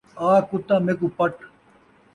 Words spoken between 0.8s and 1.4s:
میکوں پٹ